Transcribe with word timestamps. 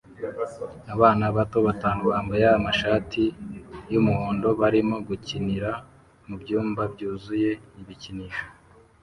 Abana 0.93 1.25
bato 1.37 1.57
batanu 1.67 2.01
bambaye 2.11 2.45
amashati 2.57 3.23
yumuhondo 3.91 4.47
barimo 4.61 4.95
gukinira 5.07 5.69
mubyumba 6.27 6.81
byuzuye 6.93 7.51
ibikinisho 7.81 8.45